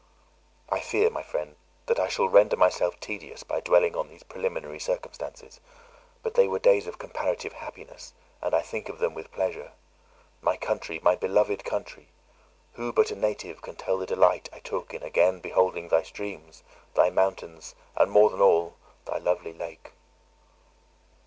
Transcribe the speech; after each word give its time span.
I 0.67 0.79
fear, 0.79 1.11
my 1.11 1.21
friend, 1.21 1.57
that 1.85 1.99
I 1.99 2.07
shall 2.07 2.27
render 2.27 2.57
myself 2.57 2.99
tedious 2.99 3.43
by 3.43 3.59
dwelling 3.59 3.95
on 3.95 4.09
these 4.09 4.23
preliminary 4.23 4.79
circumstances; 4.79 5.59
but 6.23 6.33
they 6.33 6.47
were 6.47 6.57
days 6.57 6.87
of 6.87 6.97
comparative 6.97 7.53
happiness, 7.53 8.13
and 8.41 8.55
I 8.55 8.63
think 8.63 8.89
of 8.89 8.97
them 8.97 9.13
with 9.13 9.31
pleasure. 9.31 9.73
My 10.41 10.57
country, 10.57 10.99
my 11.03 11.15
beloved 11.15 11.63
country! 11.63 12.07
who 12.73 12.91
but 12.91 13.11
a 13.11 13.15
native 13.15 13.61
can 13.61 13.75
tell 13.75 13.99
the 13.99 14.07
delight 14.07 14.49
I 14.51 14.57
took 14.61 14.91
in 14.91 15.03
again 15.03 15.39
beholding 15.39 15.89
thy 15.89 16.01
streams, 16.01 16.63
thy 16.95 17.11
mountains, 17.11 17.75
and, 17.95 18.09
more 18.11 18.31
than 18.31 18.41
all, 18.41 18.77
thy 19.05 19.19
lovely 19.19 19.53
lake! 19.53 19.91